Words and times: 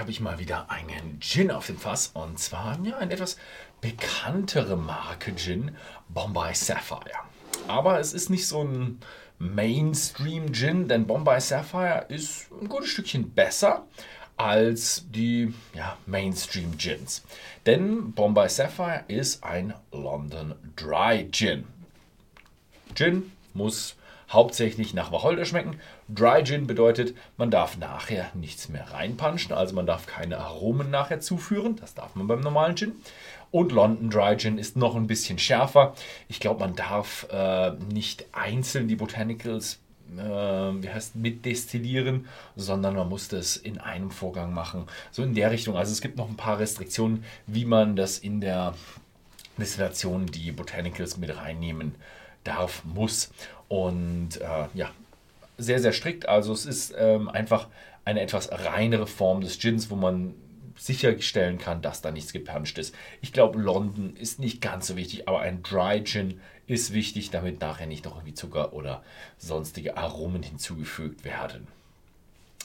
habe 0.00 0.10
ich 0.10 0.20
mal 0.20 0.38
wieder 0.38 0.70
einen 0.70 1.20
Gin 1.20 1.50
auf 1.50 1.66
dem 1.66 1.76
Fass 1.76 2.10
und 2.14 2.38
zwar 2.38 2.78
ja 2.82 2.96
eine 2.96 3.12
etwas 3.12 3.36
bekanntere 3.82 4.76
Marke 4.76 5.36
Gin, 5.36 5.76
Bombay 6.08 6.54
Sapphire. 6.54 7.18
Aber 7.68 8.00
es 8.00 8.14
ist 8.14 8.30
nicht 8.30 8.46
so 8.46 8.64
ein 8.64 9.00
Mainstream 9.38 10.54
Gin, 10.54 10.88
denn 10.88 11.06
Bombay 11.06 11.38
Sapphire 11.38 12.06
ist 12.08 12.50
ein 12.50 12.70
gutes 12.70 12.88
Stückchen 12.88 13.32
besser 13.32 13.86
als 14.38 15.04
die 15.10 15.52
ja, 15.74 15.98
Mainstream 16.06 16.78
Gins. 16.78 17.22
Denn 17.66 18.12
Bombay 18.12 18.48
Sapphire 18.48 19.04
ist 19.06 19.44
ein 19.44 19.74
London 19.92 20.54
Dry 20.76 21.28
Gin. 21.30 21.66
Gin 22.94 23.30
muss 23.52 23.96
hauptsächlich 24.30 24.94
nach 24.94 25.12
Wacholder 25.12 25.44
schmecken. 25.44 25.80
Dry 26.08 26.42
Gin 26.44 26.66
bedeutet, 26.66 27.14
man 27.36 27.50
darf 27.50 27.76
nachher 27.76 28.30
nichts 28.34 28.68
mehr 28.68 28.90
reinpanschen, 28.92 29.52
also 29.52 29.74
man 29.74 29.86
darf 29.86 30.06
keine 30.06 30.38
Aromen 30.38 30.90
nachher 30.90 31.20
zuführen. 31.20 31.76
Das 31.76 31.94
darf 31.94 32.14
man 32.14 32.26
beim 32.26 32.40
normalen 32.40 32.76
Gin. 32.76 32.92
Und 33.50 33.72
London 33.72 34.10
Dry 34.10 34.36
Gin 34.36 34.58
ist 34.58 34.76
noch 34.76 34.94
ein 34.94 35.08
bisschen 35.08 35.38
schärfer. 35.38 35.94
Ich 36.28 36.40
glaube, 36.40 36.60
man 36.60 36.76
darf 36.76 37.26
äh, 37.30 37.72
nicht 37.92 38.26
einzeln 38.32 38.86
die 38.86 38.96
Botanicals 38.96 39.80
äh, 40.16 40.22
wie 40.82 40.88
heißt, 40.88 41.16
mitdestillieren, 41.16 42.26
sondern 42.56 42.94
man 42.94 43.08
muss 43.08 43.28
das 43.28 43.56
in 43.56 43.78
einem 43.78 44.10
Vorgang 44.10 44.52
machen. 44.52 44.86
So 45.10 45.22
in 45.22 45.34
der 45.34 45.50
Richtung. 45.50 45.76
Also 45.76 45.92
es 45.92 46.00
gibt 46.00 46.16
noch 46.16 46.28
ein 46.28 46.36
paar 46.36 46.58
Restriktionen, 46.58 47.24
wie 47.46 47.64
man 47.64 47.96
das 47.96 48.18
in 48.18 48.40
der 48.40 48.74
Destillation 49.58 50.26
die 50.26 50.52
Botanicals 50.52 51.16
mit 51.16 51.36
reinnehmen 51.36 51.94
darf, 52.44 52.82
muss. 52.84 53.30
Und 53.70 54.40
äh, 54.40 54.66
ja, 54.74 54.90
sehr, 55.56 55.78
sehr 55.78 55.92
strikt. 55.92 56.28
Also 56.28 56.52
es 56.52 56.66
ist 56.66 56.92
ähm, 56.98 57.28
einfach 57.28 57.68
eine 58.04 58.20
etwas 58.20 58.50
reinere 58.50 59.06
Form 59.06 59.42
des 59.42 59.60
Gins, 59.60 59.90
wo 59.90 59.94
man 59.94 60.34
sicherstellen 60.76 61.58
kann, 61.58 61.80
dass 61.80 62.00
da 62.02 62.10
nichts 62.10 62.32
gepanscht 62.32 62.78
ist. 62.78 62.94
Ich 63.20 63.32
glaube, 63.32 63.60
London 63.60 64.16
ist 64.16 64.40
nicht 64.40 64.60
ganz 64.60 64.88
so 64.88 64.96
wichtig, 64.96 65.28
aber 65.28 65.40
ein 65.40 65.62
Dry 65.62 66.02
Gin 66.02 66.40
ist 66.66 66.92
wichtig, 66.92 67.30
damit 67.30 67.60
nachher 67.60 67.86
nicht 67.86 68.04
noch 68.04 68.16
irgendwie 68.16 68.34
Zucker 68.34 68.72
oder 68.72 69.04
sonstige 69.38 69.96
Aromen 69.96 70.42
hinzugefügt 70.42 71.24
werden. 71.24 71.68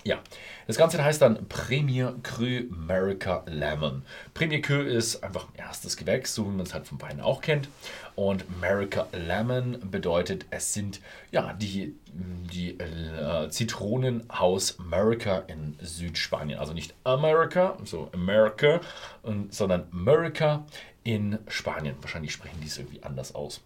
Ja, 0.08 0.20
das 0.68 0.78
Ganze 0.78 1.04
heißt 1.04 1.20
dann 1.20 1.48
Premier 1.50 2.14
Cru 2.22 2.62
America 2.72 3.44
Lemon. 3.48 4.04
Premier 4.36 4.62
Cru 4.62 4.82
ist 4.82 5.24
einfach 5.24 5.48
erstes 5.56 5.98
Gewächs, 5.98 6.36
so 6.36 6.46
wie 6.46 6.56
man 6.56 6.68
es 6.68 6.76
halt 6.76 6.86
vom 6.86 7.02
Wein 7.02 7.20
auch 7.20 7.42
kennt. 7.42 7.70
Und 8.14 8.46
America 8.56 9.08
Lemon 9.14 9.80
bedeutet, 9.90 10.46
es 10.52 10.76
sind 10.76 11.02
ja 11.32 11.54
die, 11.54 11.96
die 12.14 12.78
äh, 12.78 13.50
Zitronen 13.50 14.30
aus 14.30 14.78
America 14.80 15.40
in 15.48 15.76
Südspanien. 15.82 16.60
Also 16.60 16.74
nicht 16.74 16.94
America, 17.04 17.76
so 17.84 18.12
America, 18.14 18.82
und, 19.24 19.56
sondern 19.56 19.88
America 19.92 20.68
in 21.04 21.40
Spanien. 21.48 21.96
Wahrscheinlich 22.02 22.32
sprechen 22.32 22.60
die 22.62 22.68
es 22.68 22.78
irgendwie 22.78 23.02
anders 23.02 23.34
aus. 23.34 23.62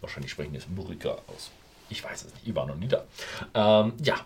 Wahrscheinlich 0.00 0.30
sprechen 0.30 0.52
die 0.52 0.58
es 0.58 0.68
Murica 0.68 1.18
aus. 1.26 1.50
Ich 1.88 2.04
weiß 2.04 2.26
es 2.26 2.34
nicht, 2.34 2.46
ich 2.46 2.54
war 2.54 2.66
noch 2.66 2.76
nie 2.76 2.86
da. 2.86 3.04
Ähm, 3.52 3.94
ja, 4.00 4.24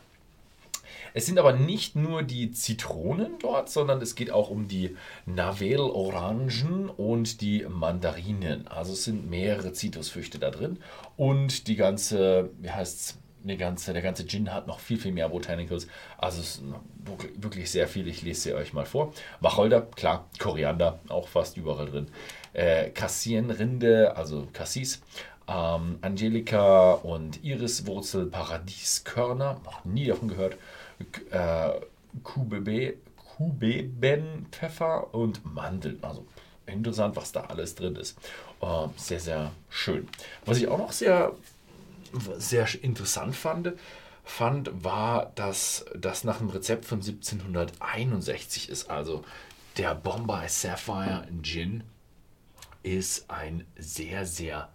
es 1.17 1.27
sind 1.27 1.39
aber 1.39 1.53
nicht 1.53 1.95
nur 1.95 2.25
die 2.25 2.51
Zitronen 2.51 3.39
dort, 3.39 3.71
sondern 3.71 4.03
es 4.03 4.17
geht 4.17 4.33
auch 4.33 4.51
um 4.51 4.67
die 4.67 4.97
Navel-Orangen 5.27 6.91
und 6.91 7.41
die 7.41 7.65
Mandarinen. 7.69 8.67
Also 8.67 8.95
es 8.95 9.05
sind 9.05 9.31
mehrere 9.31 9.73
Zitrusfrüchte 9.73 10.41
da 10.41 10.51
drin. 10.51 10.81
Und 11.17 11.69
die 11.69 11.77
ganze, 11.77 12.51
wie 12.61 12.71
heißt 12.71 13.01
es, 13.01 13.19
eine 13.45 13.57
ganze, 13.57 13.93
der 13.93 14.03
ganze 14.03 14.27
Gin 14.27 14.53
hat 14.53 14.67
noch 14.67 14.81
viel, 14.81 14.99
viel 14.99 15.13
mehr 15.13 15.29
Botanicals. 15.29 15.87
Also 16.19 16.41
es 16.41 16.57
ist 16.57 16.63
wirklich 17.37 17.71
sehr 17.71 17.87
viel. 17.87 18.09
Ich 18.09 18.23
lese 18.23 18.41
sie 18.41 18.55
euch 18.55 18.73
mal 18.73 18.87
vor. 18.87 19.13
Wacholder, 19.41 19.83
klar, 19.83 20.29
Koriander, 20.41 20.99
auch 21.09 21.29
fast 21.29 21.57
überall 21.57 21.87
drin. 21.87 22.09
Äh, 22.55 22.91
Cassienrinde, 22.91 24.17
also 24.17 24.49
Cassis. 24.53 25.01
Ähm, 25.47 25.99
Angelika 26.01 26.93
und 26.93 27.45
Iriswurzel, 27.45 28.27
Paradieskörner, 28.27 29.61
noch 29.65 29.85
nie 29.85 30.07
davon 30.07 30.27
gehört 30.27 30.57
äh, 31.31 31.71
Kubebenpfeffer 32.23 35.15
und 35.15 35.55
Mandeln. 35.55 35.99
Also 36.03 36.27
interessant, 36.67 37.17
was 37.17 37.33
da 37.33 37.43
alles 37.43 37.75
drin 37.75 37.97
ist. 37.97 38.19
Uh, 38.61 38.89
sehr, 38.97 39.21
sehr 39.21 39.53
schön. 39.69 40.09
Was 40.45 40.59
ich 40.59 40.69
auch 40.69 40.79
noch 40.79 40.93
sehr, 40.93 41.35
sehr 42.37 42.69
interessant 42.83 43.35
fand, 43.37 43.73
fand, 44.25 44.85
war, 44.85 45.33
dass 45.35 45.85
das 45.95 46.25
nach 46.25 46.41
einem 46.41 46.49
Rezept 46.51 46.87
von 46.87 47.01
1761 47.01 48.71
ist. 48.71 48.91
Also 48.91 49.25
der 49.77 49.95
Bombay 49.95 50.49
Sapphire 50.49 51.27
Gin 51.43 51.85
ist 52.83 53.31
ein 53.31 53.67
sehr, 53.77 54.25
sehr 54.25 54.71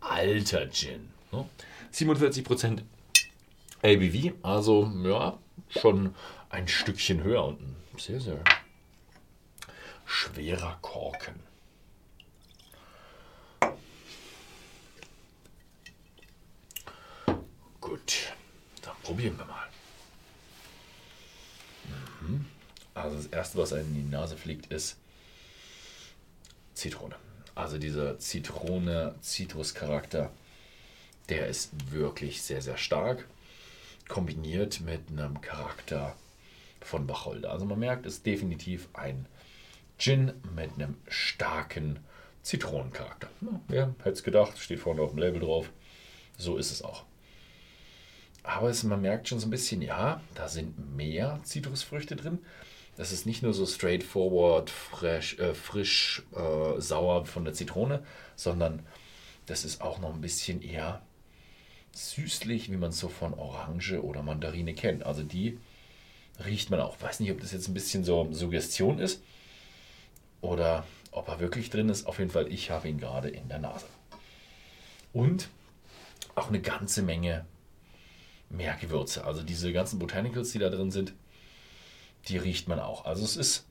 alter 0.00 0.70
Gin. 0.70 1.10
47% 1.92 2.82
ABV, 3.82 4.32
also 4.42 4.90
ja, 5.04 5.38
schon 5.68 6.14
ein 6.50 6.68
Stückchen 6.68 7.22
höher 7.22 7.44
und 7.44 7.60
ein 7.60 7.76
sehr, 7.98 8.20
sehr 8.20 8.42
schwerer 10.04 10.78
Korken. 10.80 11.40
Gut, 17.80 18.32
dann 18.82 18.96
probieren 19.02 19.38
wir 19.38 19.44
mal. 19.44 19.68
Mhm. 22.20 22.46
Also 22.94 23.16
das 23.16 23.26
erste, 23.26 23.58
was 23.58 23.72
einem 23.72 23.88
in 23.88 23.94
die 23.94 24.10
Nase 24.10 24.36
fliegt, 24.36 24.72
ist 24.72 24.96
Zitrone. 26.74 27.16
Also 27.54 27.78
dieser 27.78 28.18
Zitrone-Zitruscharakter, 28.18 30.30
der 31.28 31.46
ist 31.46 31.70
wirklich 31.90 32.42
sehr, 32.42 32.62
sehr 32.62 32.76
stark 32.76 33.26
kombiniert 34.08 34.80
mit 34.80 35.10
einem 35.10 35.40
Charakter 35.40 36.16
von 36.80 37.08
Wacholder. 37.08 37.50
Also 37.50 37.64
man 37.64 37.78
merkt, 37.78 38.06
es 38.06 38.14
ist 38.14 38.26
definitiv 38.26 38.88
ein 38.92 39.26
Gin 39.98 40.32
mit 40.54 40.74
einem 40.74 40.96
starken 41.08 42.00
Zitronencharakter. 42.42 43.28
Ja, 43.68 43.94
hätte 43.98 44.10
es 44.10 44.22
gedacht, 44.22 44.58
steht 44.58 44.80
vorne 44.80 45.02
auf 45.02 45.10
dem 45.10 45.18
Label 45.18 45.40
drauf. 45.40 45.70
So 46.36 46.56
ist 46.56 46.70
es 46.70 46.82
auch. 46.82 47.04
Aber 48.42 48.68
es, 48.68 48.82
man 48.82 49.00
merkt 49.00 49.28
schon 49.28 49.40
so 49.40 49.46
ein 49.46 49.50
bisschen, 49.50 49.80
ja, 49.80 50.20
da 50.34 50.48
sind 50.48 50.94
mehr 50.94 51.40
Zitrusfrüchte 51.44 52.16
drin. 52.16 52.38
Das 52.96 53.10
ist 53.10 53.26
nicht 53.26 53.42
nur 53.42 53.54
so 53.54 53.66
straightforward, 53.66 54.70
fresh, 54.70 55.38
äh, 55.38 55.54
frisch, 55.54 56.22
äh, 56.36 56.80
sauer 56.80 57.24
von 57.24 57.44
der 57.44 57.54
Zitrone, 57.54 58.04
sondern 58.36 58.86
das 59.46 59.64
ist 59.64 59.80
auch 59.80 59.98
noch 59.98 60.14
ein 60.14 60.20
bisschen 60.20 60.62
eher 60.62 61.02
süßlich, 61.94 62.70
wie 62.70 62.76
man 62.76 62.90
es 62.90 62.98
so 62.98 63.08
von 63.08 63.34
Orange 63.34 64.02
oder 64.02 64.22
Mandarine 64.22 64.74
kennt. 64.74 65.04
Also 65.04 65.22
die 65.22 65.58
riecht 66.44 66.70
man 66.70 66.80
auch. 66.80 67.00
Weiß 67.00 67.20
nicht, 67.20 67.30
ob 67.30 67.40
das 67.40 67.52
jetzt 67.52 67.68
ein 67.68 67.74
bisschen 67.74 68.04
so 68.04 68.28
Suggestion 68.32 68.98
ist 68.98 69.22
oder 70.40 70.84
ob 71.10 71.28
er 71.28 71.40
wirklich 71.40 71.70
drin 71.70 71.88
ist. 71.88 72.06
Auf 72.06 72.18
jeden 72.18 72.30
Fall, 72.30 72.52
ich 72.52 72.70
habe 72.70 72.88
ihn 72.88 72.98
gerade 72.98 73.28
in 73.28 73.48
der 73.48 73.60
Nase. 73.60 73.86
Und 75.12 75.48
auch 76.34 76.48
eine 76.48 76.60
ganze 76.60 77.02
Menge 77.02 77.46
mehr 78.50 78.74
Gewürze. 78.74 79.24
Also 79.24 79.42
diese 79.42 79.72
ganzen 79.72 79.98
Botanicals, 79.98 80.52
die 80.52 80.58
da 80.58 80.70
drin 80.70 80.90
sind, 80.90 81.12
die 82.28 82.38
riecht 82.38 82.68
man 82.68 82.80
auch. 82.80 83.04
Also 83.04 83.24
es 83.24 83.36
ist, 83.36 83.66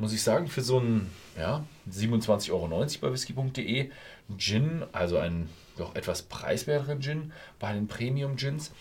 muss 0.00 0.12
ich 0.12 0.22
sagen, 0.22 0.48
für 0.48 0.62
so 0.62 0.78
einen 0.78 1.10
ja, 1.38 1.64
27,90 1.90 2.50
Euro 2.50 2.68
bei 2.68 3.12
whisky.de 3.12 3.90
Gin, 4.38 4.84
also 4.92 5.18
ein 5.18 5.48
doch 5.76 5.94
etwas 5.94 6.22
preiswerteren 6.22 7.00
Gin, 7.00 7.32
bei 7.58 7.72
den 7.72 7.86
Premium 7.86 8.36
Gins, 8.36 8.72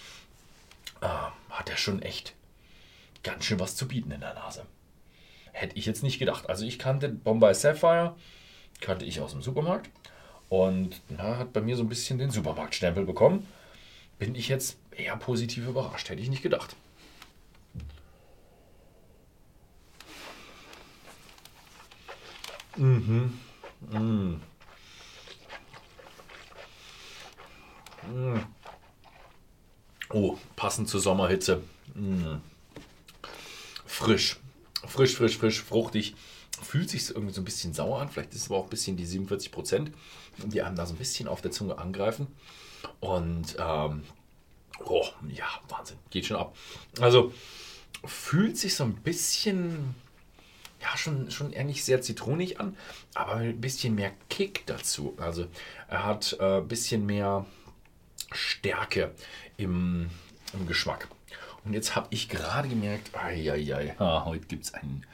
äh, 1.02 1.08
hat 1.50 1.70
er 1.70 1.78
schon 1.78 2.02
echt 2.02 2.34
ganz 3.24 3.46
schön 3.46 3.60
was 3.60 3.76
zu 3.76 3.88
bieten 3.88 4.12
in 4.12 4.22
der 4.22 4.34
Nase. 4.34 4.66
Hätte 5.52 5.78
ich 5.78 5.86
jetzt 5.86 6.04
nicht 6.04 6.20
gedacht. 6.20 6.50
Also 6.50 6.66
ich 6.66 6.80
kannte 6.80 7.10
Bombay 7.10 7.54
Sapphire, 7.54 8.16
kannte 8.80 9.06
ich 9.06 9.20
aus 9.20 9.32
dem 9.32 9.42
Supermarkt 9.42 9.90
und 10.48 11.02
na, 11.10 11.38
hat 11.38 11.54
bei 11.54 11.62
mir 11.62 11.76
so 11.76 11.84
ein 11.84 11.90
bisschen 11.90 12.18
den 12.18 12.32
Supermarktstempel 12.32 13.06
bekommen. 13.06 13.46
Bin 14.20 14.36
ich 14.36 14.48
jetzt 14.48 14.78
eher 14.92 15.18
positiv 15.18 15.68
überrascht, 15.68 16.10
hätte 16.10 16.22
ich 16.22 16.30
nicht 16.30 16.44
gedacht. 16.44 16.76
Mhm. 22.80 23.38
Mhm. 23.92 24.42
Mm. 28.08 28.40
Oh, 30.12 30.38
passend 30.56 30.88
zur 30.88 31.02
Sommerhitze. 31.02 31.62
Mm. 31.94 32.38
Frisch. 33.86 34.38
Frisch, 34.88 35.16
frisch, 35.16 35.38
frisch, 35.38 35.62
fruchtig. 35.62 36.16
Fühlt 36.64 36.90
sich 36.90 37.10
irgendwie 37.10 37.34
so 37.34 37.42
ein 37.42 37.46
bisschen 37.46 37.74
sauer 37.74 38.02
an. 38.02 38.10
Vielleicht 38.10 38.34
ist 38.34 38.44
es 38.44 38.50
aber 38.50 38.60
auch 38.60 38.64
ein 38.64 38.70
bisschen 38.70 38.96
die 38.96 39.06
47 39.06 39.52
Prozent, 39.52 39.92
die 40.38 40.62
einem 40.62 40.76
da 40.76 40.86
so 40.86 40.94
ein 40.94 40.98
bisschen 40.98 41.28
auf 41.28 41.42
der 41.42 41.52
Zunge 41.52 41.78
angreifen. 41.78 42.28
Und, 43.02 43.58
ähm, 43.60 44.04
oh, 44.86 45.06
ja, 45.28 45.48
Wahnsinn. 45.68 45.98
Geht 46.10 46.26
schon 46.26 46.38
ab. 46.38 46.56
Also, 47.02 47.34
fühlt 48.06 48.58
sich 48.58 48.76
so 48.76 48.86
ein 48.86 48.96
bisschen, 48.96 49.96
ja, 50.82 50.98
schon, 50.98 51.30
schon 51.32 51.50
nicht 51.50 51.84
sehr 51.84 52.02
zitronig 52.02 52.60
an, 52.60 52.76
aber 53.14 53.36
ein 53.36 53.60
bisschen 53.62 53.96
mehr 53.96 54.12
Kick 54.30 54.66
dazu. 54.66 55.16
Also 55.18 55.48
er 55.88 56.06
hat 56.06 56.38
ein 56.40 56.60
äh, 56.60 56.62
bisschen 56.62 57.06
mehr 57.06 57.46
Stärke 58.32 59.12
im, 59.58 60.10
im 60.54 60.68
Geschmack. 60.68 61.08
Und 61.66 61.74
jetzt 61.74 61.96
habe 61.96 62.08
ich 62.12 62.30
gerade 62.30 62.70
gemerkt, 62.70 63.16
ai, 63.16 63.52
ai, 63.52 63.76
ai, 63.76 63.96
ah, 64.00 64.26
heute 64.26 64.46
gibt 64.46 64.66
es 64.66 64.74
einen 64.74 65.06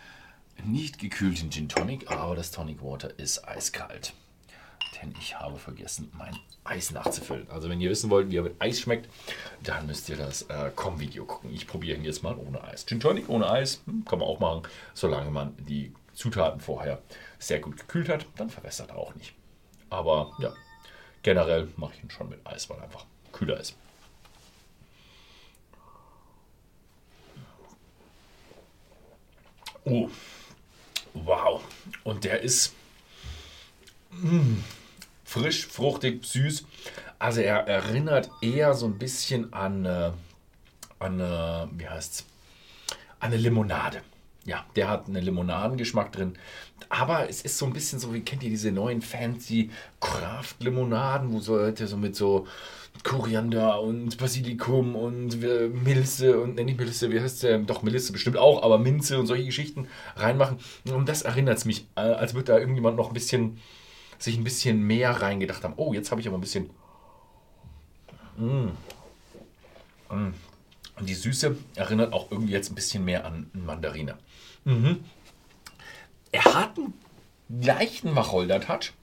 nicht 0.64 1.00
gekühlten 1.00 1.52
Gin 1.52 1.70
Tonic, 1.70 2.10
aber 2.10 2.36
das 2.36 2.52
Tonic 2.52 2.82
Water 2.82 3.18
ist 3.20 3.48
eiskalt. 3.48 4.14
Denn 5.02 5.14
ich 5.20 5.40
habe 5.40 5.58
vergessen, 5.58 6.12
mein 6.18 6.38
Eis 6.64 6.92
nachzufüllen. 6.92 7.50
Also 7.50 7.70
wenn 7.70 7.82
ihr 7.82 7.90
wissen 7.90 8.10
wollt, 8.10 8.30
wie 8.30 8.38
er 8.38 8.44
mit 8.44 8.62
Eis 8.62 8.80
schmeckt, 8.80 9.10
dann 9.64 9.88
müsst 9.88 10.10
ihr 10.10 10.16
das 10.16 10.44
äh, 10.44 10.72
Com-Video 10.76 11.26
gucken. 11.26 11.54
Ich 11.54 11.68
probiere 11.68 11.98
ihn 11.98 12.06
jetzt 12.06 12.24
mal 12.24 12.36
ohne 12.36 12.64
Eis. 12.64 12.86
Gin 12.86 13.00
Tonic 13.00 13.30
ohne 13.30 13.50
Eis 13.50 13.82
hm, 13.86 14.06
kann 14.06 14.20
man 14.20 14.28
auch 14.28 14.40
machen, 14.40 14.64
solange 14.94 15.32
man 15.32 15.56
die 15.66 15.94
Zutaten 16.14 16.62
vorher 16.62 17.02
sehr 17.40 17.60
gut 17.60 17.78
gekühlt 17.78 18.10
hat. 18.10 18.26
Dann 18.38 18.50
verwässert 18.50 18.90
er 18.90 18.98
auch 18.98 19.14
nicht. 19.16 19.34
Aber 19.90 20.34
ja, 20.40 20.54
generell 21.24 21.68
mache 21.78 21.94
ich 21.96 22.04
ihn 22.04 22.10
schon 22.10 22.30
mit 22.30 22.46
Eis, 22.46 22.70
weil 22.70 22.78
er 22.78 22.84
einfach 22.84 23.06
kühler 23.32 23.60
ist. 23.60 23.76
Oh, 29.84 30.10
wow. 31.14 31.62
Und 32.04 32.24
der 32.24 32.42
ist 32.42 32.74
mh, 34.12 34.32
mm, 34.32 34.64
frisch, 35.26 35.68
fruchtig, 35.68 36.24
süß. 36.24 36.66
Also 37.20 37.42
er 37.42 37.68
erinnert 37.68 38.30
eher 38.42 38.74
so 38.74 38.86
ein 38.86 38.98
bisschen 38.98 39.52
an, 39.52 39.86
äh, 39.86 40.12
an 41.00 41.20
äh, 41.20 41.68
wie 41.78 41.90
heißt's? 41.90 42.26
An 43.20 43.34
eine 43.34 43.38
Limonade. 43.38 44.02
Ja, 44.46 44.64
der 44.76 44.90
hat 44.90 45.08
einen 45.08 45.24
Limonadengeschmack 45.24 46.12
drin. 46.12 46.38
Aber 46.90 47.28
es 47.28 47.42
ist 47.42 47.58
so 47.58 47.66
ein 47.66 47.74
bisschen 47.74 48.00
so, 48.00 48.14
wie 48.14 48.22
kennt 48.22 48.44
ihr 48.44 48.50
diese 48.52 48.72
neuen 48.72 49.02
fancy 49.02 49.72
Craft-Limonaden, 50.00 51.34
wo 51.34 51.40
so 51.40 51.58
Leute 51.58 51.88
so 51.88 51.98
mit 51.98 52.16
so 52.16 52.46
Koriander 53.04 53.82
und 53.82 54.18
Basilikum 54.18 54.96
und 54.96 55.42
Melisse 55.84 56.40
und, 56.40 56.56
ne, 56.56 56.64
nicht 56.64 56.78
Melisse, 56.78 57.12
wie 57.12 57.20
heißt 57.20 57.44
der? 57.44 57.58
Doch, 57.60 57.82
Melisse 57.82 58.14
bestimmt 58.14 58.38
auch, 58.38 58.62
aber 58.62 58.78
Minze 58.78 59.20
und 59.20 59.26
solche 59.26 59.46
Geschichten 59.46 59.88
reinmachen. 60.16 60.58
Und 60.92 61.10
das 61.10 61.24
erinnert 61.24 61.58
es 61.58 61.66
mich, 61.66 61.88
äh, 61.96 62.02
als 62.02 62.36
würde 62.36 62.54
da 62.54 62.60
irgendjemand 62.60 62.98
noch 62.98 63.08
ein 63.08 63.14
bisschen, 63.14 63.58
sich 64.18 64.38
ein 64.38 64.44
bisschen 64.44 64.82
mehr 64.82 65.22
reingedacht 65.22 65.64
haben. 65.64 65.74
Oh, 65.78 65.94
jetzt 65.94 66.12
habe 66.12 66.22
ich 66.22 66.28
aber 66.28 66.38
ein 66.38 66.42
bisschen. 66.42 66.70
Mm. 68.38 68.70
Mm. 70.10 70.34
Und 70.98 71.10
die 71.10 71.14
Süße 71.14 71.58
erinnert 71.76 72.14
auch 72.14 72.32
irgendwie 72.32 72.54
jetzt 72.54 72.72
ein 72.72 72.76
bisschen 72.76 73.04
mehr 73.04 73.26
an 73.26 73.50
Mandarine. 73.54 74.18
Mhm. 74.64 75.04
Er 76.32 76.46
hat 76.46 76.78
einen 76.78 76.94
leichten 77.50 78.16
Wacholder-Touch 78.16 78.94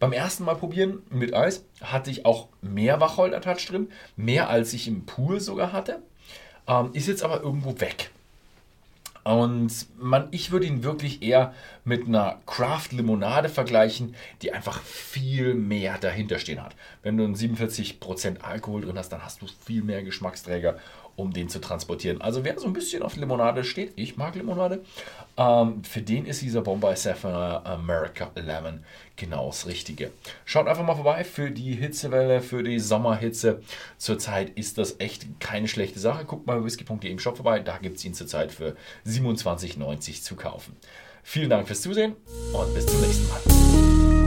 beim 0.00 0.12
ersten 0.12 0.44
Mal 0.44 0.56
probieren 0.56 1.02
mit 1.10 1.34
Eis 1.34 1.64
hatte 1.82 2.10
ich 2.10 2.24
auch 2.24 2.48
mehr 2.62 3.00
Wacholder-Touch 3.00 3.66
drin, 3.66 3.92
mehr 4.16 4.48
als 4.48 4.72
ich 4.72 4.88
im 4.88 5.04
Pool 5.04 5.40
sogar 5.40 5.72
hatte. 5.72 6.02
Ähm, 6.66 6.90
ist 6.94 7.06
jetzt 7.06 7.22
aber 7.22 7.42
irgendwo 7.42 7.78
weg. 7.80 8.10
Und 9.30 9.86
man, 9.96 10.26
ich 10.32 10.50
würde 10.50 10.66
ihn 10.66 10.82
wirklich 10.82 11.22
eher 11.22 11.54
mit 11.84 12.08
einer 12.08 12.40
Craft-Limonade 12.46 13.48
vergleichen, 13.48 14.16
die 14.42 14.52
einfach 14.52 14.82
viel 14.82 15.54
mehr 15.54 15.98
dahinter 15.98 16.40
stehen 16.40 16.60
hat. 16.60 16.74
Wenn 17.02 17.16
du 17.16 17.24
einen 17.24 17.36
47% 17.36 18.40
Alkohol 18.40 18.82
drin 18.82 18.98
hast, 18.98 19.10
dann 19.10 19.22
hast 19.22 19.40
du 19.40 19.46
viel 19.64 19.82
mehr 19.84 20.02
Geschmacksträger 20.02 20.78
um 21.20 21.32
den 21.32 21.48
zu 21.48 21.60
transportieren. 21.60 22.20
Also 22.20 22.44
wer 22.44 22.58
so 22.58 22.66
ein 22.66 22.72
bisschen 22.72 23.02
auf 23.02 23.16
Limonade 23.16 23.64
steht, 23.64 23.92
ich 23.96 24.16
mag 24.16 24.34
Limonade, 24.34 24.82
ähm, 25.36 25.84
für 25.84 26.02
den 26.02 26.26
ist 26.26 26.42
dieser 26.42 26.62
Bombay 26.62 26.96
Sapphire 26.96 27.64
America 27.64 28.30
Lemon 28.34 28.84
genau 29.16 29.46
das 29.46 29.66
Richtige. 29.66 30.10
Schaut 30.44 30.66
einfach 30.66 30.84
mal 30.84 30.94
vorbei 30.94 31.24
für 31.24 31.50
die 31.50 31.74
Hitzewelle, 31.74 32.40
für 32.40 32.62
die 32.62 32.78
Sommerhitze. 32.78 33.62
Zurzeit 33.98 34.50
ist 34.50 34.78
das 34.78 34.98
echt 34.98 35.40
keine 35.40 35.68
schlechte 35.68 35.98
Sache. 35.98 36.24
Guckt 36.24 36.46
mal 36.46 36.58
bei 36.58 36.64
whisky.de 36.64 37.10
im 37.10 37.18
Shop 37.18 37.36
vorbei, 37.36 37.60
da 37.60 37.78
gibt 37.78 37.98
es 37.98 38.04
ihn 38.04 38.14
zurzeit 38.14 38.52
für 38.52 38.76
27,90 39.06 40.22
zu 40.22 40.36
kaufen. 40.36 40.76
Vielen 41.22 41.50
Dank 41.50 41.66
fürs 41.66 41.82
Zusehen 41.82 42.16
und 42.52 42.74
bis 42.74 42.86
zum 42.86 43.00
nächsten 43.00 43.28
Mal. 43.28 44.19